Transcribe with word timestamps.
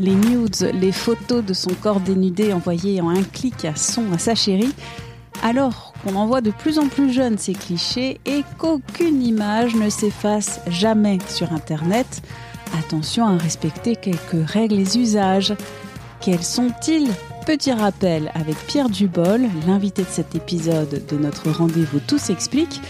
Les 0.00 0.14
nudes, 0.14 0.70
les 0.72 0.92
photos 0.92 1.44
de 1.44 1.52
son 1.52 1.74
corps 1.74 2.00
dénudé 2.00 2.54
envoyées 2.54 3.02
en 3.02 3.10
un 3.10 3.22
clic 3.22 3.66
à 3.66 3.76
son 3.76 4.10
à 4.14 4.18
sa 4.18 4.34
chérie, 4.34 4.74
alors 5.42 5.92
qu'on 6.02 6.16
en 6.16 6.26
voit 6.26 6.40
de 6.40 6.50
plus 6.50 6.78
en 6.78 6.88
plus 6.88 7.12
jeunes 7.12 7.36
ces 7.36 7.52
clichés 7.52 8.18
et 8.24 8.42
qu'aucune 8.56 9.22
image 9.22 9.74
ne 9.74 9.90
s'efface 9.90 10.60
jamais 10.68 11.18
sur 11.28 11.52
Internet, 11.52 12.22
attention 12.78 13.26
à 13.26 13.36
respecter 13.36 13.94
quelques 13.94 14.48
règles 14.48 14.78
et 14.78 14.96
usages. 14.96 15.54
Quels 16.22 16.44
sont-ils? 16.44 17.10
Petit 17.44 17.72
rappel 17.72 18.32
avec 18.34 18.56
Pierre 18.66 18.88
Dubol, 18.88 19.42
l'invité 19.66 20.02
de 20.02 20.08
cet 20.08 20.34
épisode 20.34 21.04
de 21.10 21.16
notre 21.18 21.50
rendez-vous 21.50 22.00
Tout 22.00 22.18
s'explique, 22.18 22.80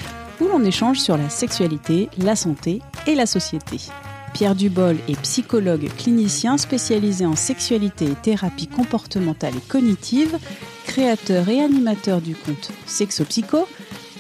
où 0.40 0.46
l'on 0.46 0.65
échange 0.65 1.01
sur 1.01 1.16
la 1.16 1.29
sexualité, 1.29 2.09
la 2.18 2.37
santé 2.37 2.82
et 3.09 3.16
la 3.16 3.27
société. 3.27 3.79
Pierre 4.32 4.54
Dubol 4.54 4.96
est 5.09 5.20
psychologue 5.23 5.88
clinicien 5.98 6.56
spécialisé 6.56 7.26
en 7.26 7.36
sexualité 7.36 8.06
et 8.06 8.14
thérapie 8.14 8.66
comportementale 8.66 9.56
et 9.56 9.68
cognitive, 9.68 10.38
créateur 10.87 11.48
et 11.48 11.60
animateur 11.60 12.20
du 12.20 12.34
compte 12.34 12.70
Sexopsycho. 12.87 13.66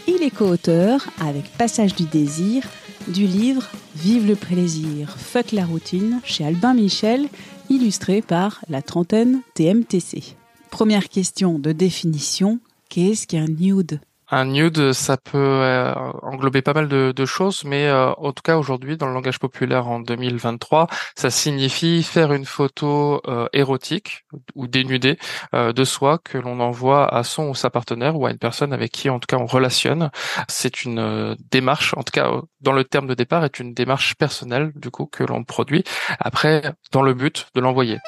Il 0.06 0.22
est 0.22 0.30
co-auteur, 0.30 1.06
avec 1.20 1.50
Passage 1.56 1.94
du 1.94 2.04
désir, 2.04 2.64
du 3.08 3.26
livre 3.26 3.68
Vive 3.96 4.26
le 4.26 4.36
plaisir, 4.36 5.16
fuck 5.18 5.52
la 5.52 5.64
routine 5.64 6.20
chez 6.24 6.44
Albin 6.44 6.74
Michel, 6.74 7.28
illustré 7.68 8.22
par 8.22 8.60
la 8.68 8.82
trentaine 8.82 9.40
TMTC. 9.54 10.36
Première 10.70 11.08
question 11.08 11.58
de 11.58 11.72
définition, 11.72 12.60
qu'est-ce 12.88 13.26
qu'un 13.26 13.46
nude? 13.46 14.00
Un 14.30 14.44
nude, 14.44 14.92
ça 14.92 15.16
peut 15.16 15.38
euh, 15.38 15.92
englober 16.22 16.62
pas 16.62 16.72
mal 16.72 16.88
de, 16.88 17.26
choses, 17.26 17.64
mais 17.64 17.86
euh, 17.86 18.12
en 18.14 18.32
tout 18.32 18.42
cas 18.42 18.56
aujourd'hui, 18.56 18.96
dans 18.96 19.06
le 19.06 19.14
langage 19.14 19.38
populaire 19.38 19.88
en 19.88 20.00
2023, 20.00 20.86
ça 21.16 21.30
signifie 21.30 22.02
faire 22.02 22.32
une 22.32 22.44
photo 22.44 23.20
euh, 23.26 23.46
érotique 23.52 24.24
ou 24.54 24.66
dénudée 24.66 25.18
de 25.52 25.84
soi 25.84 26.18
que 26.18 26.38
l'on 26.38 26.60
envoie 26.60 27.12
à 27.12 27.22
son 27.24 27.48
ou 27.48 27.54
sa 27.54 27.70
partenaire 27.70 28.16
ou 28.16 28.26
à 28.26 28.30
une 28.30 28.38
personne 28.38 28.72
avec 28.72 28.92
qui 28.92 29.10
en 29.10 29.18
tout 29.18 29.26
cas 29.26 29.36
on 29.36 29.46
relationne. 29.46 30.10
C'est 30.48 30.84
une 30.84 31.36
démarche, 31.50 31.94
en 31.96 32.02
tout 32.02 32.12
cas 32.12 32.30
dans 32.60 32.72
le 32.72 32.84
terme 32.84 33.06
de 33.06 33.14
départ, 33.14 33.44
est 33.44 33.58
une 33.58 33.74
démarche 33.74 34.14
personnelle 34.16 34.72
du 34.74 34.90
coup 34.90 35.06
que 35.06 35.24
l'on 35.24 35.44
produit 35.44 35.84
après 36.18 36.74
dans 36.92 37.02
le 37.02 37.14
but 37.14 37.48
de 37.54 37.60
l'envoyer. 37.60 37.98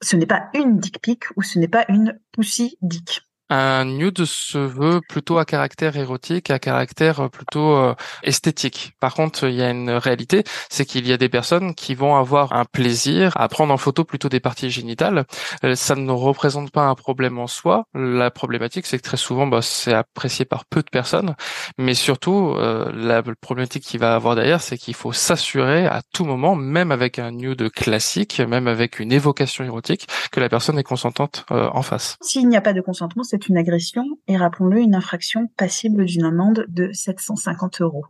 Ce 0.00 0.16
n'est 0.16 0.26
pas 0.26 0.50
une 0.54 0.78
dick 0.78 1.00
pic 1.00 1.24
ou 1.36 1.42
ce 1.42 1.58
n'est 1.58 1.68
pas 1.68 1.84
une 1.88 2.18
pussy 2.32 2.78
dick. 2.82 3.22
Un 3.50 3.84
nude 3.84 4.24
se 4.24 4.56
veut 4.56 5.00
plutôt 5.06 5.36
à 5.36 5.44
caractère 5.44 5.96
érotique, 5.96 6.50
à 6.50 6.58
caractère 6.58 7.28
plutôt 7.28 7.76
euh, 7.76 7.94
esthétique. 8.22 8.94
Par 8.98 9.14
contre, 9.14 9.46
il 9.46 9.54
y 9.56 9.62
a 9.62 9.70
une 9.70 9.90
réalité, 9.90 10.44
c'est 10.70 10.86
qu'il 10.86 11.06
y 11.06 11.12
a 11.12 11.18
des 11.18 11.28
personnes 11.28 11.74
qui 11.74 11.94
vont 11.94 12.16
avoir 12.16 12.54
un 12.54 12.64
plaisir 12.64 13.32
à 13.36 13.48
prendre 13.48 13.74
en 13.74 13.76
photo 13.76 14.04
plutôt 14.04 14.30
des 14.30 14.40
parties 14.40 14.70
génitales. 14.70 15.26
Euh, 15.64 15.74
ça 15.74 15.94
ne 15.96 16.10
représente 16.10 16.70
pas 16.70 16.84
un 16.86 16.94
problème 16.94 17.38
en 17.38 17.46
soi. 17.46 17.84
La 17.94 18.30
problématique, 18.30 18.86
c'est 18.86 18.96
que 18.96 19.02
très 19.02 19.18
souvent, 19.18 19.46
bah, 19.46 19.60
c'est 19.60 19.92
apprécié 19.92 20.46
par 20.46 20.64
peu 20.64 20.80
de 20.80 20.88
personnes. 20.90 21.34
Mais 21.76 21.94
surtout, 21.94 22.54
euh, 22.56 22.90
la 22.94 23.22
problématique 23.22 23.84
qu'il 23.84 24.00
va 24.00 24.14
avoir 24.14 24.34
derrière, 24.34 24.62
c'est 24.62 24.78
qu'il 24.78 24.94
faut 24.94 25.12
s'assurer 25.12 25.84
à 25.84 26.00
tout 26.14 26.24
moment, 26.24 26.54
même 26.54 26.90
avec 26.90 27.18
un 27.18 27.32
nude 27.32 27.70
classique, 27.70 28.40
même 28.40 28.66
avec 28.66 28.98
une 28.98 29.12
évocation 29.12 29.62
érotique, 29.62 30.06
que 30.30 30.40
la 30.40 30.48
personne 30.48 30.78
est 30.78 30.84
consentante 30.84 31.44
en 31.50 31.82
face. 31.82 32.16
S'il 32.22 32.48
n'y 32.48 32.56
a 32.56 32.60
pas 32.60 32.72
de 32.72 32.80
consentement, 32.80 33.22
c'est 33.22 33.41
une 33.48 33.56
agression 33.56 34.04
et, 34.28 34.36
rappelons-le, 34.36 34.80
une 34.80 34.94
infraction 34.94 35.48
passible 35.56 36.04
d'une 36.04 36.24
amende 36.24 36.66
de 36.68 36.92
750 36.92 37.80
euros 37.80 38.06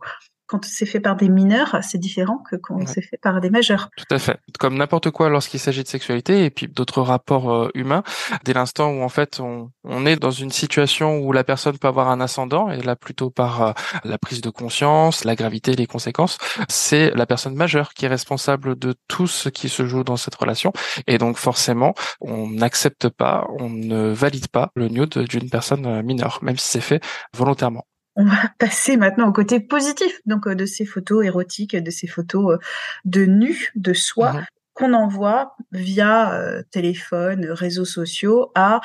quand 0.53 0.65
c'est 0.65 0.85
fait 0.85 0.99
par 0.99 1.15
des 1.15 1.29
mineurs, 1.29 1.79
c'est 1.81 1.97
différent 1.97 2.37
que 2.37 2.55
quand 2.55 2.77
c'est 2.87 3.01
fait 3.01 3.17
par 3.17 3.41
des 3.41 3.49
majeurs. 3.49 3.89
Tout 3.97 4.05
à 4.11 4.19
fait. 4.19 4.37
Comme 4.59 4.77
n'importe 4.77 5.09
quoi 5.09 5.27
lorsqu'il 5.27 5.59
s'agit 5.59 5.81
de 5.81 5.87
sexualité 5.87 6.45
et 6.45 6.51
puis 6.51 6.67
d'autres 6.67 7.01
rapports 7.01 7.51
euh, 7.51 7.71
humains, 7.73 8.03
dès 8.45 8.53
l'instant 8.53 8.91
où 8.91 9.01
en 9.01 9.09
fait 9.09 9.39
on, 9.39 9.71
on, 9.83 10.05
est 10.05 10.15
dans 10.15 10.29
une 10.29 10.51
situation 10.51 11.17
où 11.17 11.31
la 11.31 11.43
personne 11.43 11.75
peut 11.79 11.87
avoir 11.87 12.09
un 12.09 12.21
ascendant, 12.21 12.69
et 12.69 12.83
là 12.83 12.95
plutôt 12.95 13.31
par 13.31 13.61
euh, 13.63 13.71
la 14.03 14.19
prise 14.19 14.41
de 14.41 14.51
conscience, 14.51 15.25
la 15.25 15.35
gravité, 15.35 15.73
les 15.73 15.87
conséquences, 15.87 16.37
c'est 16.69 17.09
la 17.15 17.25
personne 17.25 17.55
majeure 17.55 17.95
qui 17.95 18.05
est 18.05 18.09
responsable 18.09 18.77
de 18.77 18.93
tout 19.07 19.25
ce 19.25 19.49
qui 19.49 19.69
se 19.69 19.87
joue 19.87 20.03
dans 20.03 20.17
cette 20.17 20.35
relation. 20.35 20.71
Et 21.07 21.17
donc 21.17 21.37
forcément, 21.37 21.95
on 22.21 22.47
n'accepte 22.47 23.09
pas, 23.09 23.47
on 23.57 23.71
ne 23.71 24.09
valide 24.09 24.49
pas 24.49 24.69
le 24.75 24.87
nude 24.87 25.17
d'une 25.17 25.49
personne 25.49 25.87
euh, 25.87 26.03
mineure, 26.03 26.37
même 26.43 26.59
si 26.59 26.67
c'est 26.67 26.81
fait 26.81 27.01
volontairement 27.35 27.87
on 28.15 28.25
va 28.25 28.37
passer 28.59 28.97
maintenant 28.97 29.27
au 29.29 29.33
côté 29.33 29.59
positif 29.59 30.21
donc 30.25 30.47
euh, 30.47 30.55
de 30.55 30.65
ces 30.65 30.85
photos 30.85 31.25
érotiques, 31.25 31.75
de 31.75 31.91
ces 31.91 32.07
photos 32.07 32.53
euh, 32.53 32.57
de 33.05 33.25
nu, 33.25 33.71
de 33.75 33.93
soi 33.93 34.33
mmh 34.33 34.45
qu'on 34.73 34.93
envoie 34.93 35.55
via 35.71 36.33
euh, 36.33 36.63
téléphone, 36.71 37.45
réseaux 37.51 37.85
sociaux 37.85 38.51
à 38.55 38.81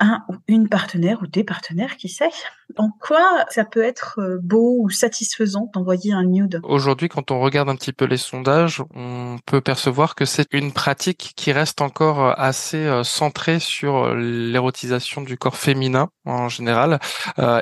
un 0.00 0.24
ou 0.28 0.34
une 0.48 0.68
partenaire 0.68 1.18
ou 1.22 1.26
des 1.26 1.44
partenaires, 1.44 1.96
qui 1.96 2.08
sait. 2.08 2.30
En 2.76 2.90
quoi 2.90 3.44
ça 3.50 3.64
peut 3.64 3.82
être 3.82 4.18
euh, 4.18 4.38
beau 4.40 4.76
ou 4.80 4.90
satisfaisant 4.90 5.70
d'envoyer 5.74 6.12
un 6.12 6.24
nude? 6.24 6.60
Aujourd'hui, 6.62 7.08
quand 7.08 7.30
on 7.30 7.40
regarde 7.40 7.68
un 7.68 7.74
petit 7.74 7.92
peu 7.92 8.04
les 8.04 8.16
sondages, 8.16 8.82
on 8.94 9.38
peut 9.44 9.60
percevoir 9.60 10.14
que 10.14 10.24
c'est 10.24 10.46
une 10.52 10.72
pratique 10.72 11.32
qui 11.36 11.52
reste 11.52 11.80
encore 11.80 12.20
euh, 12.20 12.32
assez 12.36 12.78
euh, 12.78 13.02
centrée 13.02 13.58
sur 13.58 14.14
l'érotisation 14.14 15.20
du 15.22 15.36
corps 15.36 15.56
féminin 15.56 16.08
en 16.24 16.48
général, 16.48 17.00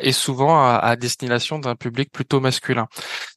et 0.03 0.13
souvent 0.13 0.63
à, 0.63 0.97
destination 0.97 1.59
d'un 1.59 1.75
public 1.75 2.13
plutôt 2.13 2.41
masculin. 2.41 2.87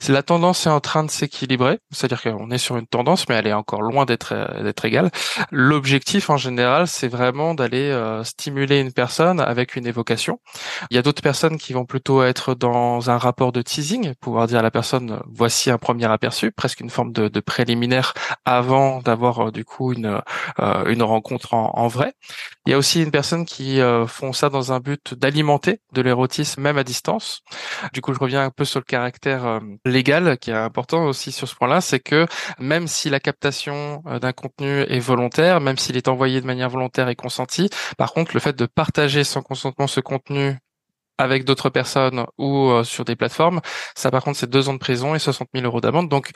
La 0.10 0.24
tendance 0.24 0.66
est 0.66 0.70
en 0.70 0.82
train 0.82 1.04
de 1.04 1.12
s'équilibrer, 1.12 1.80
c'est-à-dire 1.92 2.22
qu'on 2.22 2.52
est 2.52 2.58
sur 2.58 2.76
une 2.76 2.88
tendance, 2.88 3.30
mais 3.30 3.36
elle 3.36 3.48
est 3.48 3.54
encore 3.54 3.82
loin 3.82 4.06
d'être 4.06 4.34
d'être 4.62 4.84
égale. 4.84 5.10
L'objectif 5.52 6.30
en 6.30 6.38
général, 6.38 6.88
c'est 6.88 7.08
vraiment 7.08 7.54
d'aller 7.54 7.96
stimuler 8.24 8.82
une 8.82 8.91
personne 8.94 9.40
avec 9.40 9.76
une 9.76 9.88
évocation. 9.88 10.40
Il 10.90 10.96
y 10.96 10.98
a 10.98 11.02
d'autres 11.02 11.22
personnes 11.22 11.58
qui 11.58 11.74
vont 11.74 11.86
plutôt 11.86 12.24
être 12.24 12.56
dans 12.56 13.10
un 13.10 13.18
rapport 13.18 13.52
de 13.52 13.62
teasing, 13.62 14.14
pouvoir 14.16 14.48
dire 14.48 14.60
à 14.60 14.62
la 14.62 14.72
personne 14.72 15.22
voici 15.28 15.70
un 15.70 15.78
premier 15.78 16.06
aperçu, 16.06 16.52
presque 16.52 16.80
une 16.80 16.90
forme 16.90 17.12
de, 17.12 17.40
préliminaire 17.40 18.14
avant 18.46 19.02
d'avoir 19.02 19.48
euh, 19.48 19.52
du 19.52 19.66
coup 19.66 19.94
une 19.94 20.22
euh, 20.60 20.86
une 20.86 21.04
rencontre 21.04 21.54
en, 21.54 21.88
vrai. 21.88 22.14
Il 22.66 22.72
y 22.72 22.74
a 22.74 22.78
aussi 22.78 23.02
une 23.02 23.12
personne 23.12 23.46
qui 23.46 23.82
euh, 23.82 24.06
font 24.06 24.32
ça 24.34 24.50
dans 24.50 24.72
un 24.72 24.80
but 24.80 25.14
d'alimenter 25.16 25.82
de 25.94 26.02
l'érotisme 26.02 26.62
même 26.62 26.78
à 26.78 26.84
distance. 26.84 27.42
Du 27.94 28.02
coup, 28.02 28.14
je 28.14 28.20
reviens 28.20 28.44
un 28.44 28.52
peu 28.52 28.66
sur 28.66 28.80
le 28.80 28.86
caractère 28.86 29.60
légal 29.86 30.38
qui 30.38 30.52
est 30.52 30.56
important 30.56 31.06
aussi 31.06 31.32
sur 31.32 31.48
ce 31.48 31.56
point-là, 31.56 31.82
c'est 31.82 32.00
que 32.00 32.28
même 32.60 32.88
si 32.88 33.10
la 33.10 33.20
captation 33.20 34.04
d'un 34.22 34.34
contenu 34.34 34.82
est 34.82 35.00
volontaire, 35.00 35.62
même 35.62 35.78
s'il 35.78 35.98
est 35.98 36.08
envoyé 36.08 36.42
de 36.42 36.46
manière 36.46 36.70
volontaire 36.70 37.10
et 37.10 37.16
consentie, 37.16 37.70
par 37.98 38.14
contre, 38.14 38.32
le 38.34 38.40
fait 38.40 38.56
de 38.56 38.66
partager 38.82 39.24
sans 39.24 39.44
consentement 39.44 39.86
ce 39.86 40.00
contenu 40.00 40.58
avec 41.22 41.46
d'autres 41.46 41.70
personnes 41.70 42.26
ou 42.38 42.70
euh, 42.70 42.84
sur 42.84 43.06
des 43.06 43.16
plateformes, 43.16 43.62
ça 43.96 44.10
par 44.10 44.24
contre 44.24 44.40
c'est 44.40 44.50
deux 44.50 44.70
ans 44.70 44.74
de 44.74 44.80
prison 44.80 45.14
et 45.14 45.20
60 45.20 45.50
000 45.54 45.66
euros 45.66 45.82
d'amende. 45.82 46.10
Donc 46.10 46.32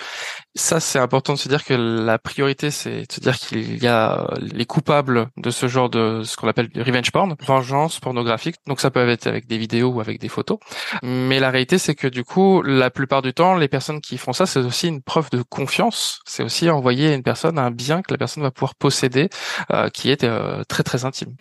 ça 0.54 0.80
c'est 0.80 1.00
important 1.00 1.34
de 1.34 1.40
se 1.40 1.50
dire 1.50 1.64
que 1.64 1.74
la 1.74 2.20
priorité 2.20 2.70
c'est 2.72 3.02
de 3.02 3.12
se 3.12 3.20
dire 3.20 3.38
qu'il 3.38 3.84
y 3.84 3.88
a 3.88 4.28
les 4.40 4.66
coupables 4.66 5.30
de 5.38 5.50
ce 5.50 5.68
genre 5.68 5.90
de 5.90 6.22
ce 6.24 6.38
qu'on 6.38 6.48
appelle 6.48 6.70
revenge 6.76 7.12
porn, 7.12 7.36
vengeance 7.40 8.00
pornographique. 8.00 8.58
Donc 8.68 8.80
ça 8.80 8.92
peut 8.92 9.10
être 9.10 9.26
avec 9.26 9.48
des 9.48 9.58
vidéos 9.58 9.90
ou 9.90 10.02
avec 10.02 10.20
des 10.20 10.30
photos. 10.30 10.60
Mais 11.02 11.40
la 11.40 11.50
réalité 11.50 11.80
c'est 11.80 11.96
que 11.96 12.08
du 12.08 12.24
coup 12.24 12.62
la 12.62 12.92
plupart 12.92 13.24
du 13.24 13.34
temps 13.34 13.56
les 13.56 13.68
personnes 13.68 14.02
qui 14.02 14.18
font 14.20 14.34
ça 14.34 14.46
c'est 14.46 14.60
aussi 14.60 14.88
une 14.88 15.02
preuve 15.02 15.30
de 15.32 15.42
confiance. 15.42 16.20
C'est 16.26 16.44
aussi 16.44 16.70
envoyer 16.70 17.10
à 17.10 17.16
une 17.16 17.24
personne 17.24 17.58
un 17.58 17.72
bien 17.72 18.04
que 18.04 18.14
la 18.14 18.20
personne 18.20 18.44
va 18.44 18.52
pouvoir 18.52 18.76
posséder 18.76 19.30
euh, 19.72 19.90
qui 19.90 20.12
est 20.12 20.24
euh, 20.24 20.64
très 20.68 20.84
très 20.84 21.06
intime 21.06 21.36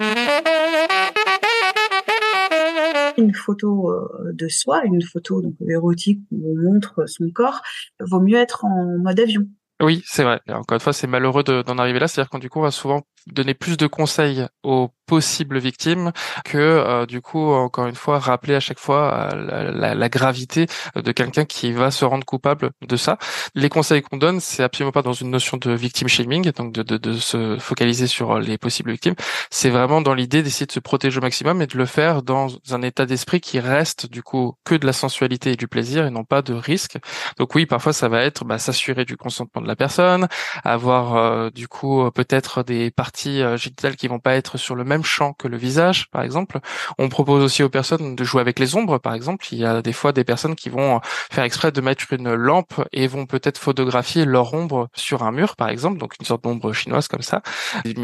une 3.19 3.35
photo 3.35 3.91
euh, 3.91 4.33
de 4.33 4.49
soi, 4.49 4.85
une 4.85 5.03
photo 5.03 5.43
donc 5.43 5.55
érotique 5.69 6.21
où 6.31 6.53
on 6.53 6.73
montre 6.73 7.09
son 7.09 7.31
corps, 7.31 7.63
vaut 8.01 8.21
mieux 8.21 8.39
être 8.39 8.65
en 8.65 8.99
mode 8.99 9.21
avion. 9.21 9.47
Oui, 9.83 10.03
c'est 10.07 10.23
vrai. 10.23 10.41
encore 10.49 10.77
une 10.77 10.81
fois, 10.81 10.93
c'est 10.93 11.09
malheureux 11.09 11.43
d'en 11.43 11.79
arriver 11.79 11.99
là. 11.99 12.07
C'est-à-dire 12.07 12.31
qu'on 12.31 12.39
du 12.39 12.49
coup, 12.49 12.61
on 12.61 12.63
va 12.63 12.71
souvent 12.71 13.03
donner 13.27 13.55
plus 13.55 13.77
de 13.77 13.87
conseils 13.87 14.47
aux 14.63 14.91
possibles 15.07 15.59
victimes 15.59 16.13
que 16.45 16.59
euh, 16.59 17.07
du 17.07 17.21
coup 17.21 17.53
encore 17.53 17.87
une 17.87 17.95
fois 17.95 18.19
rappeler 18.19 18.55
à 18.55 18.61
chaque 18.61 18.79
fois 18.79 19.31
euh, 19.33 19.73
la, 19.73 19.95
la, 19.95 20.09
gravité 20.09 20.67
de 20.95 21.13
quelqu'un 21.13 21.45
qui 21.45 21.73
va 21.73 21.91
se 21.91 22.05
rendre 22.05 22.25
coupable 22.25 22.71
de 22.87 22.97
ça. 22.97 23.19
Les 23.55 23.69
conseils 23.69 24.03
qu'on 24.03 24.17
donne, 24.17 24.41
c'est 24.41 24.63
absolument 24.63 24.93
pas 24.93 25.03
dans 25.03 25.13
une 25.13 25.31
notion 25.31 25.57
de 25.57 25.73
victim 25.73 26.09
shaming, 26.09 26.51
donc 26.53 26.73
de, 26.73 26.83
de, 26.83 26.97
de 26.97 27.15
se 27.15 27.59
focaliser 27.59 28.07
sur 28.07 28.39
les 28.39 28.59
possibles 28.59 28.93
victimes. 28.93 29.15
C'est 29.51 29.71
vraiment 29.71 30.01
dans 30.01 30.15
l'idée 30.15 30.43
d'essayer 30.43 30.67
de 30.67 30.73
se 30.73 30.81
protéger 30.81 31.19
au 31.19 31.23
maximum 31.23 31.63
et 31.63 31.67
de 31.67 31.77
le 31.77 31.87
faire 31.87 32.23
dans 32.23 32.49
un 32.71 32.83
état 32.83 33.07
d'esprit 33.07 33.41
qui 33.41 33.61
reste 33.61 34.07
du 34.07 34.23
coup 34.23 34.55
que 34.65 34.75
de 34.75 34.87
la 34.87 34.93
sensualité 34.93 35.53
et 35.53 35.57
du 35.57 35.69
plaisir 35.69 36.07
et 36.07 36.11
non 36.11 36.25
pas 36.25 36.43
de 36.43 36.55
risque. 36.55 36.99
Donc 37.39 37.55
oui, 37.55 37.67
parfois 37.67 37.93
ça 37.93 38.09
va 38.09 38.23
être 38.23 38.45
bah, 38.45 38.59
s'assurer 38.59 39.05
du 39.05 39.17
consentement 39.17 39.63
de 39.63 39.69
la 39.69 39.77
personne, 39.77 40.29
avoir 40.63 41.17
euh, 41.17 41.51
du 41.51 41.69
coup 41.69 42.09
peut-être 42.13 42.63
des 42.63 42.91
parties 42.91 43.43
génitales 43.57 43.97
qui 43.97 44.09
vont 44.09 44.21
pas 44.21 44.35
être 44.35 44.59
sur 44.59 44.75
le 44.75 44.85
même 44.85 44.94
champ 45.03 45.33
que 45.33 45.49
le 45.49 45.57
visage, 45.57 46.09
par 46.11 46.23
exemple. 46.23 46.61
On 46.99 47.09
propose 47.09 47.43
aussi 47.43 47.63
aux 47.63 47.69
personnes 47.69 48.15
de 48.15 48.25
jouer 48.25 48.41
avec 48.41 48.59
les 48.59 48.77
ombres, 48.77 48.99
par 48.99 49.15
exemple. 49.15 49.47
Il 49.53 49.59
y 49.59 49.65
a 49.65 49.83
des 49.83 49.93
fois 49.93 50.13
des 50.13 50.25
personnes 50.25 50.55
qui 50.55 50.69
vont 50.69 51.01
faire 51.31 51.45
exprès 51.45 51.73
de 51.73 51.81
mettre 51.81 52.05
une 52.13 52.35
lampe 52.35 52.75
et 52.93 53.07
vont 53.07 53.27
peut-être 53.27 53.59
photographier 53.59 54.25
leur 54.25 54.55
ombre 54.55 54.89
sur 54.95 55.23
un 55.23 55.33
mur, 55.33 55.57
par 55.57 55.69
exemple, 55.69 55.99
donc 55.99 56.15
une 56.21 56.27
sorte 56.27 56.45
d'ombre 56.45 56.73
chinoise 56.73 57.09
comme 57.09 57.23
ça, 57.23 57.43
des 57.85 57.95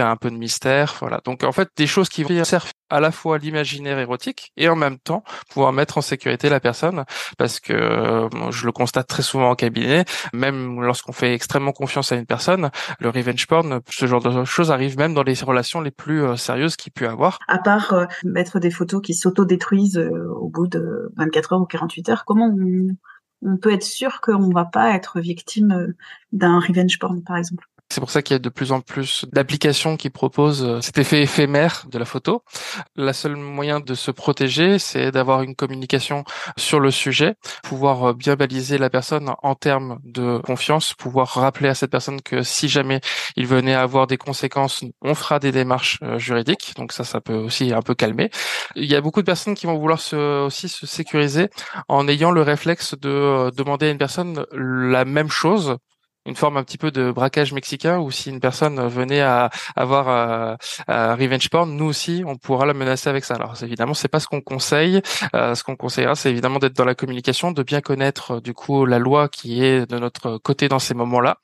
un 0.00 0.16
peu 0.16 0.30
de 0.30 0.36
mystère, 0.36 0.96
voilà. 1.00 1.20
Donc 1.24 1.44
en 1.44 1.52
fait 1.52 1.68
des 1.76 1.86
choses 1.86 2.08
qui 2.08 2.24
servir 2.44 2.72
à 2.90 3.00
la 3.00 3.10
fois 3.10 3.38
l'imaginaire 3.38 3.98
érotique 3.98 4.52
et 4.56 4.68
en 4.68 4.76
même 4.76 4.98
temps 4.98 5.24
pouvoir 5.50 5.72
mettre 5.72 5.98
en 5.98 6.00
sécurité 6.00 6.48
la 6.48 6.60
personne 6.60 7.04
parce 7.38 7.60
que 7.60 7.72
euh, 7.72 8.50
je 8.50 8.66
le 8.66 8.72
constate 8.72 9.06
très 9.06 9.22
souvent 9.22 9.50
en 9.50 9.54
cabinet, 9.54 10.04
même 10.32 10.80
lorsqu'on 10.80 11.12
fait 11.12 11.34
extrêmement 11.34 11.72
confiance 11.72 12.12
à 12.12 12.16
une 12.16 12.26
personne, 12.26 12.70
le 13.00 13.08
revenge 13.08 13.46
porn, 13.46 13.80
ce 13.88 14.06
genre 14.06 14.22
de 14.22 14.44
choses 14.44 14.70
arrive 14.70 14.98
même 14.98 15.14
dans 15.14 15.22
les 15.22 15.34
relations 15.42 15.80
les 15.80 15.90
plus 15.90 16.22
euh, 16.22 16.36
sérieuses 16.36 16.76
qu'il 16.76 16.92
peut 16.92 17.08
avoir. 17.08 17.38
À 17.48 17.58
part 17.58 17.92
euh, 17.92 18.06
mettre 18.24 18.58
des 18.58 18.70
photos 18.70 19.02
qui 19.02 19.14
s'auto-détruisent 19.14 19.98
au 19.98 20.48
bout 20.48 20.66
de 20.66 21.12
24 21.16 21.54
heures 21.54 21.60
ou 21.60 21.66
48 21.66 22.08
heures, 22.10 22.24
comment 22.24 22.46
on, 22.46 22.88
on 23.42 23.56
peut 23.56 23.72
être 23.72 23.84
sûr 23.84 24.20
qu'on 24.20 24.50
va 24.50 24.64
pas 24.64 24.94
être 24.94 25.20
victime 25.20 25.94
d'un 26.32 26.60
revenge 26.60 26.98
porn 26.98 27.22
par 27.22 27.36
exemple? 27.36 27.64
C'est 27.94 28.00
pour 28.00 28.10
ça 28.10 28.22
qu'il 28.22 28.34
y 28.34 28.36
a 28.36 28.40
de 28.40 28.48
plus 28.48 28.72
en 28.72 28.80
plus 28.80 29.24
d'applications 29.32 29.96
qui 29.96 30.10
proposent 30.10 30.64
euh, 30.64 30.80
cet 30.80 30.98
effet 30.98 31.22
éphémère 31.22 31.84
de 31.88 31.96
la 31.96 32.04
photo. 32.04 32.42
La 32.96 33.12
seule 33.12 33.36
moyen 33.36 33.78
de 33.78 33.94
se 33.94 34.10
protéger, 34.10 34.80
c'est 34.80 35.12
d'avoir 35.12 35.42
une 35.42 35.54
communication 35.54 36.24
sur 36.56 36.80
le 36.80 36.90
sujet, 36.90 37.36
pouvoir 37.62 38.10
euh, 38.10 38.12
bien 38.12 38.34
baliser 38.34 38.78
la 38.78 38.90
personne 38.90 39.32
en 39.44 39.54
termes 39.54 40.00
de 40.02 40.38
confiance, 40.38 40.92
pouvoir 40.92 41.28
rappeler 41.28 41.68
à 41.68 41.76
cette 41.76 41.92
personne 41.92 42.20
que 42.20 42.42
si 42.42 42.68
jamais 42.68 43.00
il 43.36 43.46
venait 43.46 43.74
à 43.74 43.82
avoir 43.82 44.08
des 44.08 44.16
conséquences, 44.16 44.84
on 45.00 45.14
fera 45.14 45.38
des 45.38 45.52
démarches 45.52 46.00
euh, 46.02 46.18
juridiques. 46.18 46.72
Donc 46.76 46.90
ça, 46.90 47.04
ça 47.04 47.20
peut 47.20 47.36
aussi 47.36 47.72
un 47.72 47.82
peu 47.82 47.94
calmer. 47.94 48.30
Il 48.74 48.90
y 48.90 48.96
a 48.96 49.00
beaucoup 49.00 49.20
de 49.20 49.26
personnes 49.26 49.54
qui 49.54 49.66
vont 49.66 49.78
vouloir 49.78 50.00
se, 50.00 50.44
aussi 50.44 50.68
se 50.68 50.84
sécuriser 50.84 51.48
en 51.86 52.08
ayant 52.08 52.32
le 52.32 52.42
réflexe 52.42 52.96
de 53.00 53.52
demander 53.56 53.86
à 53.86 53.90
une 53.90 53.98
personne 53.98 54.44
la 54.52 55.04
même 55.04 55.30
chose 55.30 55.76
une 56.26 56.36
forme 56.36 56.56
un 56.56 56.64
petit 56.64 56.78
peu 56.78 56.90
de 56.90 57.10
braquage 57.10 57.52
mexicain 57.52 57.98
où 57.98 58.10
si 58.10 58.30
une 58.30 58.40
personne 58.40 58.80
venait 58.88 59.20
à 59.20 59.50
avoir 59.76 60.08
euh, 60.08 61.14
revenge 61.14 61.48
porn, 61.50 61.70
nous 61.76 61.86
aussi 61.86 62.22
on 62.26 62.36
pourra 62.36 62.66
la 62.66 62.74
menacer 62.74 63.10
avec 63.10 63.24
ça. 63.24 63.34
Alors 63.34 63.54
évidemment 63.62 63.94
c'est 63.94 64.08
pas 64.08 64.20
ce 64.20 64.26
qu'on 64.26 64.40
conseille. 64.40 65.00
Euh, 65.34 65.54
ce 65.54 65.62
qu'on 65.64 65.76
conseillera 65.76 66.14
c'est 66.14 66.30
évidemment 66.30 66.58
d'être 66.58 66.76
dans 66.76 66.84
la 66.84 66.94
communication, 66.94 67.52
de 67.52 67.62
bien 67.62 67.80
connaître 67.80 68.40
du 68.40 68.54
coup 68.54 68.86
la 68.86 68.98
loi 68.98 69.28
qui 69.28 69.64
est 69.64 69.88
de 69.90 69.98
notre 69.98 70.38
côté 70.38 70.68
dans 70.68 70.78
ces 70.78 70.94
moments-là, 70.94 71.38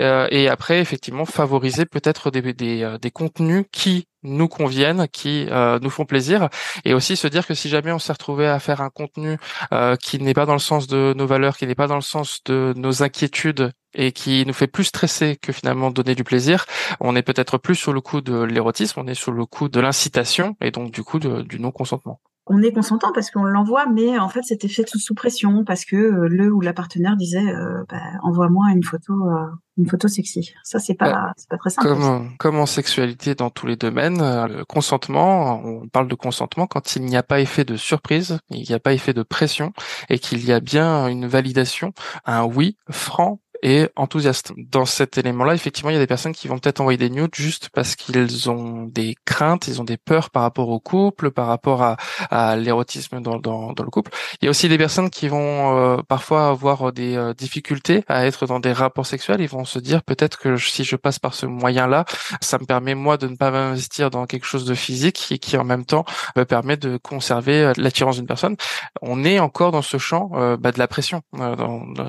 euh, 0.00 0.26
et 0.30 0.48
après 0.48 0.80
effectivement 0.80 1.24
favoriser 1.24 1.86
peut-être 1.86 2.30
des, 2.30 2.52
des, 2.52 2.96
des 3.00 3.10
contenus 3.10 3.64
qui 3.72 4.06
nous 4.22 4.48
conviennent, 4.48 5.08
qui 5.08 5.46
euh, 5.50 5.78
nous 5.80 5.90
font 5.90 6.04
plaisir, 6.04 6.48
et 6.84 6.94
aussi 6.94 7.16
se 7.16 7.26
dire 7.26 7.46
que 7.46 7.54
si 7.54 7.68
jamais 7.68 7.92
on 7.92 7.98
s'est 7.98 8.12
retrouvé 8.12 8.46
à 8.46 8.58
faire 8.58 8.80
un 8.80 8.90
contenu 8.90 9.38
euh, 9.72 9.96
qui 9.96 10.18
n'est 10.18 10.34
pas 10.34 10.46
dans 10.46 10.52
le 10.52 10.58
sens 10.58 10.86
de 10.86 11.14
nos 11.16 11.26
valeurs, 11.26 11.56
qui 11.56 11.66
n'est 11.66 11.74
pas 11.74 11.86
dans 11.86 11.96
le 11.96 12.00
sens 12.00 12.42
de 12.44 12.74
nos 12.76 13.02
inquiétudes 13.02 13.72
et 13.94 14.12
qui 14.12 14.44
nous 14.46 14.52
fait 14.52 14.68
plus 14.68 14.84
stresser 14.84 15.36
que 15.36 15.52
finalement 15.52 15.90
donner 15.90 16.14
du 16.14 16.24
plaisir, 16.24 16.66
on 17.00 17.16
est 17.16 17.22
peut-être 17.22 17.58
plus 17.58 17.74
sur 17.74 17.92
le 17.92 18.00
coup 18.00 18.20
de 18.20 18.42
l'érotisme, 18.42 19.00
on 19.00 19.06
est 19.06 19.14
sur 19.14 19.32
le 19.32 19.46
coup 19.46 19.68
de 19.68 19.80
l'incitation 19.80 20.56
et 20.60 20.70
donc 20.70 20.92
du 20.92 21.02
coup 21.02 21.18
du 21.18 21.58
non-consentement 21.58 22.20
on 22.50 22.62
est 22.62 22.72
consentant 22.72 23.12
parce 23.12 23.30
qu'on 23.30 23.44
l'envoie, 23.44 23.86
mais 23.86 24.18
en 24.18 24.28
fait 24.28 24.42
c'était 24.42 24.68
fait 24.68 24.84
sous, 24.88 25.14
pression 25.14 25.64
parce 25.64 25.84
que 25.84 25.96
euh, 25.96 26.28
le 26.28 26.52
ou 26.52 26.60
la 26.60 26.72
partenaire 26.72 27.16
disait 27.16 27.46
euh, 27.46 27.84
bah, 27.88 28.02
envoie-moi 28.24 28.72
une 28.74 28.82
photo, 28.82 29.12
euh, 29.12 29.46
une 29.78 29.88
photo 29.88 30.08
sexy. 30.08 30.52
Ça 30.64 30.80
c'est 30.80 30.94
pas, 30.94 31.32
c'est 31.36 31.48
pas 31.48 31.58
très 31.58 31.70
simple. 31.70 31.86
Comme, 31.86 32.36
comme 32.38 32.56
en 32.58 32.66
sexualité 32.66 33.36
dans 33.36 33.50
tous 33.50 33.68
les 33.68 33.76
domaines, 33.76 34.18
le 34.18 34.64
consentement, 34.64 35.64
on 35.64 35.88
parle 35.88 36.08
de 36.08 36.14
consentement 36.16 36.66
quand 36.66 36.96
il 36.96 37.04
n'y 37.04 37.16
a 37.16 37.22
pas 37.22 37.40
effet 37.40 37.64
de 37.64 37.76
surprise, 37.76 38.40
il 38.50 38.66
n'y 38.68 38.74
a 38.74 38.80
pas 38.80 38.94
effet 38.94 39.14
de 39.14 39.22
pression 39.22 39.72
et 40.08 40.18
qu'il 40.18 40.44
y 40.44 40.52
a 40.52 40.58
bien 40.58 41.06
une 41.06 41.28
validation, 41.28 41.92
un 42.24 42.44
oui 42.44 42.76
franc 42.90 43.40
et 43.62 43.88
enthousiaste. 43.96 44.52
Dans 44.56 44.84
cet 44.84 45.18
élément-là, 45.18 45.54
effectivement, 45.54 45.90
il 45.90 45.94
y 45.94 45.96
a 45.96 46.00
des 46.00 46.06
personnes 46.06 46.32
qui 46.32 46.48
vont 46.48 46.58
peut-être 46.58 46.80
envoyer 46.80 46.98
des 46.98 47.10
nudes 47.10 47.34
juste 47.34 47.68
parce 47.72 47.96
qu'ils 47.96 48.50
ont 48.50 48.84
des 48.84 49.16
craintes, 49.24 49.68
ils 49.68 49.80
ont 49.80 49.84
des 49.84 49.96
peurs 49.96 50.30
par 50.30 50.42
rapport 50.42 50.68
au 50.68 50.80
couple, 50.80 51.30
par 51.30 51.46
rapport 51.46 51.82
à, 51.82 51.96
à 52.30 52.56
l'érotisme 52.56 53.20
dans, 53.20 53.38
dans, 53.38 53.72
dans, 53.72 53.84
le 53.84 53.90
couple. 53.90 54.12
Il 54.40 54.46
y 54.46 54.48
a 54.48 54.50
aussi 54.50 54.68
des 54.68 54.78
personnes 54.78 55.10
qui 55.10 55.28
vont 55.28 55.76
euh, 55.76 56.02
parfois 56.08 56.48
avoir 56.48 56.92
des 56.92 57.16
euh, 57.16 57.34
difficultés 57.34 58.04
à 58.08 58.26
être 58.26 58.46
dans 58.46 58.60
des 58.60 58.72
rapports 58.72 59.06
sexuels. 59.06 59.40
Ils 59.40 59.48
vont 59.48 59.64
se 59.64 59.78
dire 59.78 60.02
peut-être 60.02 60.38
que 60.38 60.56
si 60.56 60.84
je 60.84 60.96
passe 60.96 61.18
par 61.18 61.34
ce 61.34 61.46
moyen-là, 61.46 62.04
ça 62.40 62.58
me 62.58 62.64
permet 62.64 62.94
moi 62.94 63.16
de 63.16 63.28
ne 63.28 63.36
pas 63.36 63.50
m'investir 63.50 64.10
dans 64.10 64.26
quelque 64.26 64.46
chose 64.46 64.64
de 64.64 64.74
physique 64.74 65.28
et 65.30 65.38
qui 65.38 65.56
en 65.56 65.64
même 65.64 65.84
temps 65.84 66.04
me 66.36 66.44
permet 66.44 66.76
de 66.76 66.96
conserver 66.96 67.62
euh, 67.62 67.72
l'attirance 67.76 68.16
d'une 68.16 68.26
personne. 68.26 68.56
On 69.02 69.24
est 69.24 69.38
encore 69.38 69.72
dans 69.72 69.82
ce 69.82 69.98
champ 69.98 70.30
bah, 70.30 70.72
de 70.72 70.78
la 70.78 70.88
pression. 70.88 71.22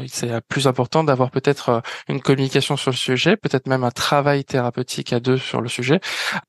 c'est 0.08 0.42
plus 0.48 0.68
important 0.68 1.04
d'avoir 1.04 1.32
peut-être 1.42 1.70
euh, 1.70 1.80
une 2.08 2.22
communication 2.22 2.78
sur 2.78 2.92
le 2.92 2.96
sujet, 2.96 3.36
peut-être 3.36 3.68
même 3.68 3.84
un 3.84 3.92
travail 3.92 4.46
thérapeutique 4.46 5.14
à 5.14 5.20
deux 5.20 5.38
sur 5.38 5.62
le 5.62 5.70
sujet. 5.70 6.00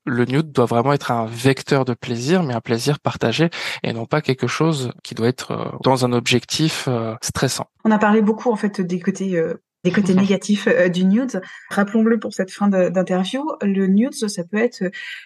Le 0.05 0.25
nude 0.25 0.51
doit 0.51 0.65
vraiment 0.65 0.93
être 0.93 1.11
un 1.11 1.25
vecteur 1.25 1.85
de 1.85 1.93
plaisir, 1.93 2.43
mais 2.43 2.53
un 2.53 2.61
plaisir 2.61 2.99
partagé 2.99 3.49
et 3.83 3.93
non 3.93 4.05
pas 4.05 4.21
quelque 4.21 4.47
chose 4.47 4.91
qui 5.03 5.15
doit 5.15 5.27
être 5.27 5.51
euh, 5.51 5.65
dans 5.83 6.05
un 6.05 6.13
objectif 6.13 6.85
euh, 6.87 7.15
stressant. 7.21 7.67
On 7.83 7.91
a 7.91 7.97
parlé 7.97 8.21
beaucoup 8.21 8.51
en 8.51 8.55
fait 8.55 8.79
des 8.79 8.99
côtés 8.99 9.41
des 9.83 9.91
côtés 9.91 10.15
négatifs 10.15 10.67
du 10.91 11.05
nude. 11.05 11.41
Rappelons-le 11.69 12.19
pour 12.19 12.33
cette 12.33 12.51
fin 12.51 12.67
d'interview, 12.67 13.43
le 13.61 13.87
nude, 13.87 14.13
ça 14.13 14.43
peut 14.43 14.57
être 14.57 14.83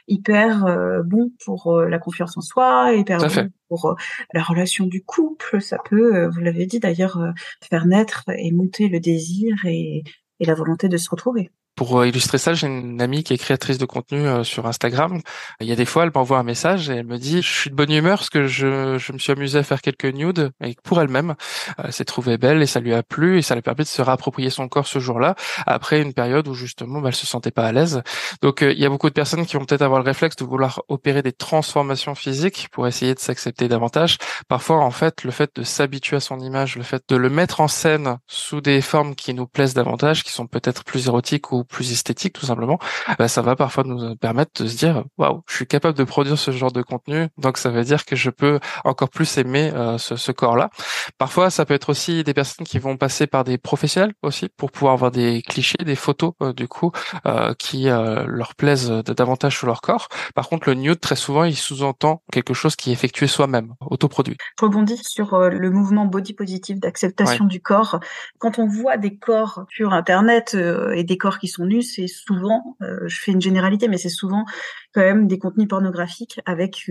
hyper 0.07 0.65
bon 1.05 1.31
pour 1.45 1.81
la 1.81 1.99
confiance 1.99 2.37
en 2.37 2.41
soi, 2.41 2.93
hyper 2.95 3.19
bon 3.19 3.49
pour 3.69 3.95
la 4.33 4.41
relation 4.43 4.85
du 4.87 5.03
couple. 5.03 5.61
Ça 5.61 5.77
peut, 5.89 6.27
vous 6.27 6.39
l'avez 6.39 6.65
dit 6.65 6.79
d'ailleurs, 6.79 7.21
faire 7.69 7.85
naître 7.85 8.23
et 8.35 8.51
monter 8.51 8.87
le 8.87 8.99
désir 8.99 9.55
et 9.65 10.03
la 10.39 10.55
volonté 10.55 10.89
de 10.89 10.97
se 10.97 11.09
retrouver. 11.09 11.51
Pour 11.77 11.99
euh, 11.99 12.07
illustrer 12.07 12.39
ça, 12.39 12.55
j'ai 12.55 12.65
une 12.65 12.99
amie 13.01 13.23
qui 13.23 13.33
est 13.33 13.37
créatrice 13.37 13.77
de 13.77 13.85
contenu 13.85 14.27
euh, 14.27 14.43
sur 14.43 14.65
Instagram. 14.65 15.21
Il 15.61 15.67
y 15.67 15.71
a 15.71 15.75
des 15.75 15.85
fois, 15.85 16.03
elle 16.03 16.11
m'envoie 16.13 16.39
un 16.39 16.43
message 16.43 16.89
et 16.89 16.95
elle 16.95 17.05
me 17.05 17.19
dit, 17.19 17.43
je 17.43 17.53
suis 17.53 17.69
de 17.69 17.75
bonne 17.75 17.91
humeur 17.91 18.17
parce 18.17 18.31
que 18.31 18.47
je, 18.47 18.97
je 18.97 19.13
me 19.13 19.19
suis 19.19 19.31
amusé 19.31 19.59
à 19.59 19.63
faire 19.63 19.81
quelques 19.81 20.05
nudes 20.05 20.49
et 20.63 20.75
pour 20.83 20.99
elle-même, 20.99 21.35
euh, 21.77 21.83
elle 21.83 21.93
s'est 21.93 22.03
trouvée 22.03 22.39
belle 22.39 22.63
et 22.63 22.65
ça 22.65 22.79
lui 22.79 22.95
a 22.95 23.03
plu 23.03 23.37
et 23.37 23.43
ça 23.43 23.53
lui 23.53 23.59
a 23.59 23.61
permis 23.61 23.83
de 23.83 23.89
se 23.89 24.01
réapproprier 24.01 24.49
son 24.49 24.67
corps 24.67 24.87
ce 24.87 24.97
jour-là 24.97 25.35
après 25.67 26.01
une 26.01 26.15
période 26.15 26.47
où 26.47 26.55
justement, 26.55 26.99
bah, 26.99 27.09
elle 27.09 27.15
se 27.15 27.27
sentait 27.27 27.51
pas 27.51 27.67
à 27.67 27.71
l'aise. 27.71 28.01
Donc, 28.41 28.61
il 28.61 28.79
y 28.79 28.85
a 28.85 28.89
beaucoup 28.89 29.09
de 29.09 29.13
personnes 29.13 29.45
qui 29.45 29.55
vont 29.55 29.63
peut-être 29.63 29.83
avoir 29.83 29.99
le 30.01 30.05
réflexe 30.05 30.35
de 30.35 30.45
vouloir 30.45 30.81
opérer 30.87 31.21
des 31.21 31.31
transformations 31.31 32.15
physiques 32.15 32.69
pour 32.71 32.87
essayer 32.87 33.13
de 33.13 33.19
s'accepter 33.19 33.67
davantage. 33.67 34.17
Parfois, 34.47 34.77
en 34.77 34.91
fait, 34.91 35.23
le 35.23 35.29
fait 35.29 35.51
de 35.55 35.61
s'habituer 35.61 36.15
à 36.15 36.21
son 36.21 36.39
image, 36.39 36.75
le 36.75 36.83
fait 36.83 37.03
de 37.07 37.15
le 37.15 37.29
mettre 37.29 37.61
en 37.61 37.67
scène 37.67 38.17
sous 38.25 38.61
des 38.61 38.81
formes 38.81 39.13
qui 39.13 39.35
nous 39.35 39.45
plaisent 39.45 39.75
davantage, 39.75 40.23
qui 40.23 40.31
sont 40.31 40.47
peut-être 40.47 40.83
plus 40.83 41.05
érotiques 41.05 41.51
ou 41.51 41.66
plus 41.67 41.91
esthétique 41.91 42.33
tout 42.33 42.45
simplement, 42.45 42.79
bah, 43.19 43.27
ça 43.27 43.41
va 43.41 43.55
parfois 43.55 43.83
nous 43.83 44.15
permettre 44.15 44.63
de 44.63 44.67
se 44.67 44.77
dire 44.77 45.03
waouh, 45.17 45.43
je 45.47 45.55
suis 45.55 45.67
capable 45.67 45.97
de 45.97 46.03
produire 46.03 46.37
ce 46.37 46.51
genre 46.51 46.71
de 46.71 46.81
contenu, 46.81 47.27
donc 47.37 47.57
ça 47.57 47.69
veut 47.69 47.83
dire 47.83 48.05
que 48.05 48.15
je 48.15 48.29
peux 48.29 48.59
encore 48.83 49.09
plus 49.09 49.37
aimer 49.37 49.71
euh, 49.73 49.97
ce, 49.97 50.15
ce 50.15 50.31
corps-là. 50.31 50.69
Parfois, 51.17 51.49
ça 51.49 51.65
peut 51.65 51.73
être 51.73 51.89
aussi 51.89 52.23
des 52.23 52.33
personnes 52.33 52.65
qui 52.65 52.79
vont 52.79 52.97
passer 52.97 53.27
par 53.27 53.43
des 53.43 53.57
professionnels 53.57 54.13
aussi 54.21 54.49
pour 54.57 54.71
pouvoir 54.71 54.93
avoir 54.93 55.11
des 55.11 55.41
clichés, 55.41 55.77
des 55.83 55.95
photos 55.95 56.33
euh, 56.41 56.53
du 56.53 56.67
coup 56.67 56.91
euh, 57.25 57.53
qui 57.57 57.85
leur 57.87 58.55
plaisent 58.55 58.89
davantage 58.89 59.57
sur 59.57 59.67
leur 59.67 59.81
corps. 59.81 60.07
Par 60.35 60.49
contre, 60.49 60.69
le 60.69 60.75
nude 60.75 60.99
très 60.99 61.15
souvent 61.15 61.43
il 61.43 61.55
sous-entend 61.55 62.21
quelque 62.31 62.53
chose 62.53 62.75
qui 62.75 62.89
est 62.89 62.93
effectué 62.93 63.27
soi-même, 63.27 63.73
autoproduit. 63.81 64.37
Je 64.59 64.65
rebondis 64.65 65.01
sur 65.03 65.37
le 65.37 65.71
mouvement 65.71 66.05
body 66.05 66.33
positive 66.33 66.79
d'acceptation 66.79 67.45
du 67.45 67.61
corps. 67.61 67.99
Quand 68.39 68.59
on 68.59 68.67
voit 68.67 68.97
des 68.97 69.17
corps 69.17 69.65
sur 69.69 69.93
internet 69.93 70.55
et 70.93 71.03
des 71.03 71.17
corps 71.17 71.39
qui 71.39 71.47
sont 71.47 71.56
sont 71.57 71.65
nus, 71.65 71.83
c'est 71.83 72.07
souvent, 72.07 72.77
je 72.79 73.19
fais 73.19 73.31
une 73.31 73.41
généralité, 73.41 73.87
mais 73.87 73.97
c'est 73.97 74.09
souvent 74.09 74.45
quand 74.93 75.01
même 75.01 75.27
des 75.27 75.37
contenus 75.37 75.67
pornographiques 75.67 76.39
avec 76.45 76.89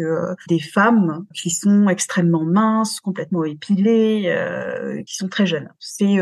des 0.48 0.60
femmes 0.60 1.26
qui 1.34 1.50
sont 1.50 1.88
extrêmement 1.88 2.44
minces, 2.44 3.00
complètement 3.00 3.44
épilées, 3.44 4.34
qui 5.06 5.16
sont 5.16 5.28
très 5.28 5.46
jeunes. 5.46 5.68
C'est 5.78 6.18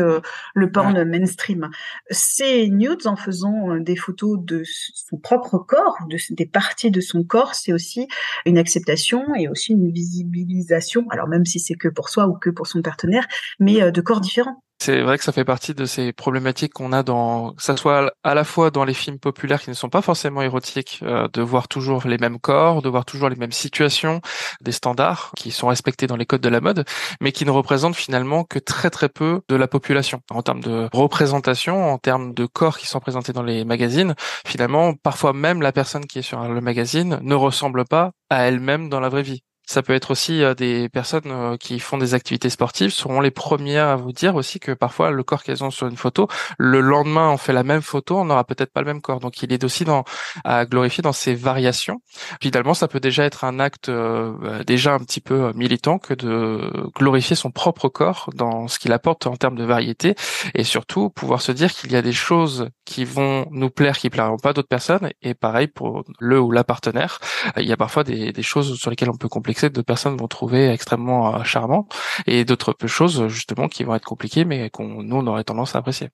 le 0.53 0.71
porn 0.71 1.03
mainstream. 1.03 1.69
Ces 2.09 2.69
nudes, 2.69 3.07
en 3.07 3.15
faisant 3.15 3.77
des 3.77 3.95
photos 3.95 4.39
de 4.41 4.63
son 4.65 5.17
propre 5.17 5.57
corps, 5.57 5.97
de, 6.09 6.17
des 6.31 6.45
parties 6.45 6.91
de 6.91 7.01
son 7.01 7.23
corps, 7.23 7.55
c'est 7.55 7.73
aussi 7.73 8.07
une 8.45 8.57
acceptation 8.57 9.35
et 9.35 9.47
aussi 9.47 9.73
une 9.73 9.91
visibilisation. 9.91 11.05
Alors 11.09 11.27
même 11.27 11.45
si 11.45 11.59
c'est 11.59 11.75
que 11.75 11.87
pour 11.87 12.09
soi 12.09 12.27
ou 12.27 12.33
que 12.33 12.49
pour 12.49 12.67
son 12.67 12.81
partenaire, 12.81 13.27
mais 13.59 13.91
de 13.91 14.01
corps 14.01 14.21
différents. 14.21 14.61
C'est 14.79 15.01
vrai 15.01 15.17
que 15.17 15.23
ça 15.23 15.31
fait 15.31 15.45
partie 15.45 15.73
de 15.73 15.85
ces 15.85 16.13
problématiques 16.13 16.73
qu'on 16.73 16.91
a 16.91 17.01
dans, 17.01 17.53
que 17.53 17.63
ça 17.63 17.75
soit 17.75 18.13
à 18.23 18.35
la 18.35 18.43
fois 18.43 18.69
dans 18.71 18.83
les 18.83 18.93
films 18.93 19.17
populaires 19.17 19.61
qui 19.61 19.69
ne 19.69 19.75
sont 19.75 19.89
pas 19.89 20.01
forcément 20.01 20.41
érotiques, 20.41 20.99
euh, 21.01 21.27
de 21.33 21.41
voir 21.41 21.67
toujours 21.67 22.05
les 22.05 22.17
mêmes 22.17 22.39
corps, 22.39 22.81
de 22.81 22.89
voir 22.89 23.05
toujours 23.05 23.29
les 23.29 23.35
mêmes 23.35 23.51
situations, 23.51 24.21
des 24.61 24.71
standards 24.71 25.31
qui 25.35 25.51
sont 25.51 25.67
respectés 25.67 26.07
dans 26.07 26.17
les 26.17 26.25
codes 26.25 26.41
de 26.41 26.49
la 26.49 26.61
mode, 26.61 26.85
mais 27.21 27.31
qui 27.31 27.45
ne 27.45 27.51
représentent 27.51 27.95
finalement 27.95 28.43
que 28.43 28.59
très 28.59 28.89
très 28.91 29.09
peu 29.09 29.41
de 29.49 29.55
la 29.55 29.67
population. 29.67 30.21
En 30.29 30.43
termes 30.43 30.61
de 30.61 30.87
représentation, 30.93 31.91
en 31.91 31.97
termes 31.97 32.33
de 32.33 32.45
corps 32.45 32.77
qui 32.77 32.87
sont 32.87 32.99
présentés 32.99 33.33
dans 33.33 33.43
les 33.43 33.65
magazines, 33.65 34.13
finalement, 34.45 34.93
parfois 34.93 35.33
même 35.33 35.61
la 35.61 35.71
personne 35.71 36.05
qui 36.05 36.19
est 36.19 36.21
sur 36.21 36.43
le 36.43 36.61
magazine 36.61 37.17
ne 37.23 37.35
ressemble 37.35 37.85
pas 37.85 38.11
à 38.29 38.43
elle-même 38.43 38.89
dans 38.89 38.99
la 38.99 39.09
vraie 39.09 39.23
vie. 39.23 39.44
Ça 39.65 39.81
peut 39.81 39.93
être 39.93 40.11
aussi 40.11 40.43
euh, 40.43 40.53
des 40.53 40.89
personnes 40.89 41.21
euh, 41.25 41.57
qui 41.57 41.79
font 41.79 41.97
des 41.97 42.13
activités 42.13 42.49
sportives 42.49 42.91
seront 42.91 43.19
les 43.19 43.31
premières 43.31 43.87
à 43.87 43.95
vous 43.95 44.11
dire 44.11 44.35
aussi 44.35 44.59
que 44.59 44.71
parfois 44.71 45.11
le 45.11 45.23
corps 45.23 45.43
qu'elles 45.43 45.63
ont 45.63 45.71
sur 45.71 45.87
une 45.87 45.97
photo, 45.97 46.27
le 46.57 46.81
lendemain 46.81 47.29
on 47.31 47.37
fait 47.37 47.53
la 47.53 47.63
même 47.63 47.81
photo, 47.81 48.17
on 48.19 48.25
n'aura 48.25 48.43
peut-être 48.43 48.71
pas 48.71 48.81
le 48.81 48.87
même 48.87 49.01
corps. 49.01 49.19
Donc 49.19 49.41
il 49.41 49.51
est 49.51 49.63
aussi 49.63 49.83
dans 49.83 50.03
à 50.43 50.65
glorifier 50.65 51.01
dans 51.01 51.13
ces 51.13 51.33
variations. 51.33 52.01
Finalement, 52.41 52.73
ça 52.73 52.87
peut 52.87 52.99
déjà 52.99 53.23
être 53.23 53.43
un 53.43 53.59
acte 53.59 53.89
euh, 53.89 54.33
bah, 54.39 54.63
déjà 54.63 54.93
un 54.93 54.99
petit 54.99 55.21
peu 55.21 55.51
militant 55.55 55.97
que 55.97 56.13
de 56.13 56.71
glorifier 56.95 57.35
son 57.35 57.51
propre 57.51 57.89
corps 57.89 58.29
dans 58.35 58.67
ce 58.67 58.77
qu'il 58.77 58.93
apporte 58.93 59.25
en 59.25 59.35
termes 59.35 59.55
de 59.55 59.63
variété 59.63 60.15
et 60.53 60.63
surtout 60.63 61.09
pouvoir 61.09 61.41
se 61.41 61.51
dire 61.51 61.73
qu'il 61.73 61.91
y 61.91 61.95
a 61.95 62.01
des 62.01 62.13
choses 62.13 62.69
qui 62.85 63.03
vont 63.03 63.47
nous 63.51 63.71
plaire 63.71 63.97
qui 63.97 64.09
plairont 64.09 64.37
pas 64.37 64.53
d'autres 64.53 64.67
personnes 64.67 65.09
et 65.23 65.33
pareil 65.33 65.67
pour 65.67 66.03
le 66.19 66.39
ou 66.39 66.51
la 66.51 66.63
partenaire. 66.63 67.19
Il 67.57 67.65
y 67.65 67.73
a 67.73 67.77
parfois 67.77 68.03
des, 68.03 68.31
des 68.31 68.43
choses 68.43 68.77
sur 68.77 68.89
lesquelles 68.89 69.09
on 69.09 69.17
peut 69.17 69.29
compliquer 69.29 69.54
que 69.55 69.67
de 69.67 69.81
personnes 69.81 70.17
vont 70.17 70.27
trouver 70.27 70.69
extrêmement 70.69 71.35
euh, 71.35 71.43
charmant 71.43 71.87
et 72.27 72.45
d'autres 72.45 72.75
choses 72.87 73.27
justement 73.27 73.67
qui 73.67 73.83
vont 73.83 73.95
être 73.95 74.05
compliquées 74.05 74.45
mais 74.45 74.69
qu'on 74.69 75.03
nous 75.03 75.17
aurait 75.27 75.43
tendance 75.43 75.75
à 75.75 75.79
apprécier. 75.79 76.09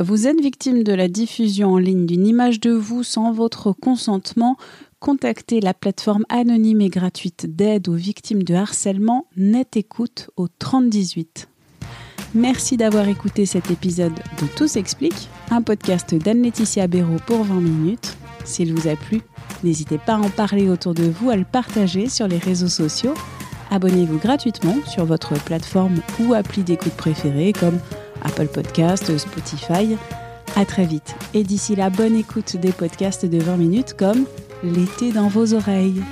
Vous 0.00 0.26
êtes 0.26 0.40
victime 0.40 0.82
de 0.82 0.92
la 0.92 1.06
diffusion 1.06 1.74
en 1.74 1.78
ligne 1.78 2.06
d'une 2.06 2.26
image 2.26 2.58
de 2.58 2.72
vous 2.72 3.04
sans 3.04 3.30
votre 3.30 3.72
consentement. 3.72 4.56
Contactez 4.98 5.60
la 5.60 5.72
plateforme 5.72 6.24
anonyme 6.30 6.80
et 6.80 6.88
gratuite 6.88 7.54
d'aide 7.54 7.88
aux 7.88 7.94
victimes 7.94 8.42
de 8.42 8.54
harcèlement 8.54 9.28
Net 9.36 9.76
Écoute 9.76 10.30
au 10.36 10.48
3018. 10.48 11.48
Merci 12.34 12.76
d'avoir 12.76 13.06
écouté 13.06 13.46
cet 13.46 13.70
épisode 13.70 14.14
de 14.14 14.46
Tout 14.56 14.66
s'explique, 14.66 15.28
un 15.52 15.62
podcast 15.62 16.12
d'Anne-Laetitia 16.16 16.88
Béraud 16.88 17.20
pour 17.26 17.44
20 17.44 17.60
minutes. 17.60 18.16
S'il 18.44 18.74
vous 18.74 18.88
a 18.88 18.96
plu, 18.96 19.22
n'hésitez 19.62 19.98
pas 19.98 20.14
à 20.14 20.18
en 20.18 20.30
parler 20.30 20.68
autour 20.68 20.94
de 20.94 21.04
vous, 21.04 21.30
à 21.30 21.36
le 21.36 21.44
partager 21.44 22.08
sur 22.08 22.28
les 22.28 22.38
réseaux 22.38 22.68
sociaux. 22.68 23.14
Abonnez-vous 23.70 24.18
gratuitement 24.18 24.76
sur 24.86 25.04
votre 25.04 25.34
plateforme 25.42 25.96
ou 26.20 26.34
appli 26.34 26.62
d'écoute 26.62 26.92
préférée 26.92 27.52
comme 27.52 27.78
Apple 28.22 28.48
Podcast, 28.48 29.16
Spotify. 29.18 29.96
À 30.56 30.64
très 30.64 30.84
vite. 30.84 31.16
Et 31.32 31.42
d'ici 31.42 31.74
là, 31.74 31.90
bonne 31.90 32.14
écoute 32.14 32.56
des 32.56 32.72
podcasts 32.72 33.26
de 33.26 33.38
20 33.38 33.56
minutes 33.56 33.94
comme 33.94 34.26
L'été 34.62 35.12
dans 35.12 35.28
vos 35.28 35.52
oreilles. 35.52 36.02